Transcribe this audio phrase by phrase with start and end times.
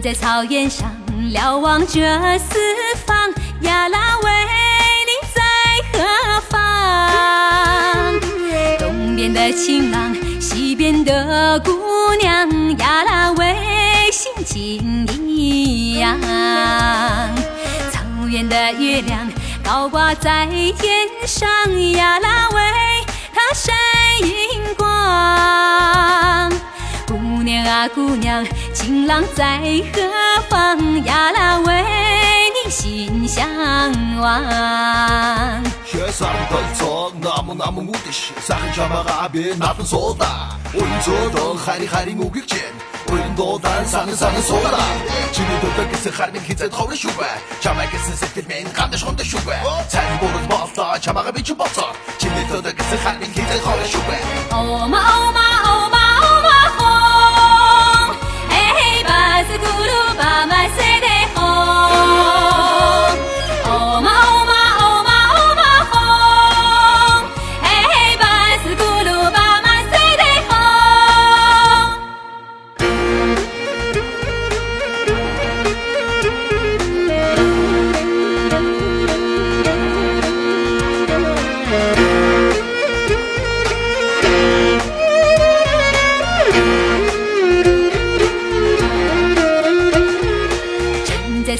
[0.00, 0.90] 在草原上
[1.30, 2.58] 瞭望着四
[3.04, 3.30] 方，
[3.60, 4.30] 呀啦喂，
[5.04, 5.42] 你在
[5.92, 8.18] 何方？
[8.78, 13.54] 东边的情郎，西边的姑娘，呀啦喂，
[14.10, 16.18] 心情一样。
[17.92, 19.30] 草原的月亮
[19.62, 20.46] 高挂在
[20.78, 21.46] 天上，
[21.92, 22.60] 呀啦喂，
[23.34, 23.74] 它闪
[24.22, 26.50] 银光。
[27.40, 29.62] 姑娘啊姑娘，情郎在
[29.94, 30.02] 何
[30.50, 31.02] 方？
[31.06, 31.82] 呀啦为，
[32.52, 33.48] 你心向
[34.20, 34.44] 往。
[35.96, 36.12] 的
[36.76, 42.58] 车那么那么我的心，山下嘛那边那份说大，我用这灯海里海里我遇见，
[43.06, 44.78] 我用多单上的上的说大，
[45.32, 47.26] 今年都在给谁海里面去在讨论血管，
[47.58, 51.84] 下麦给谁谁里面干的是红的血管，菜里菠萝的巴子大，下麦还没去爆炸，
[52.18, 54.18] 今年都在给谁海里面去在讨论血管。
[54.50, 55.40] 哦嘛哦嘛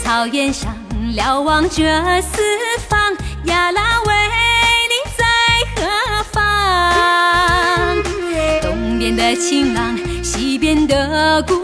[0.02, 0.74] 草原上
[1.14, 2.42] 瞭望着四
[2.88, 4.14] 方，呀啦喂，
[4.88, 5.24] 你在
[5.76, 8.02] 何方？
[8.62, 11.54] 东边的情郎，西边的姑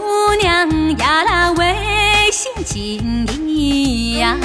[0.41, 4.39] 娘，呀啦喂，心情一样。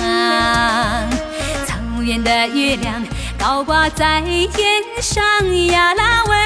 [1.67, 3.07] 草原的月亮
[3.39, 4.21] 高挂在
[4.53, 5.23] 天上，
[5.69, 6.37] 呀啦喂，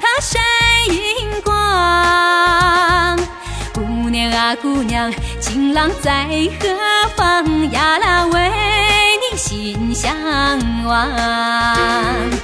[0.00, 0.40] 它闪
[0.88, 2.93] 银光。
[4.56, 6.26] 姑娘，情郎在
[6.60, 6.68] 何
[7.16, 7.70] 方？
[7.72, 8.50] 呀啦为，
[9.18, 10.14] 你心向
[10.84, 11.10] 往。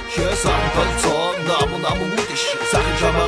[0.09, 1.09] 雪山的车
[1.45, 3.21] 那么那么我的心，山下嘛，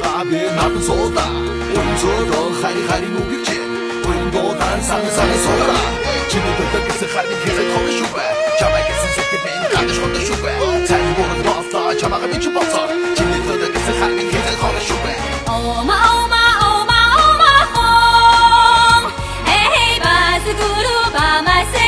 [15.46, 16.33] 哦嘛哦嘛
[21.34, 21.83] promises.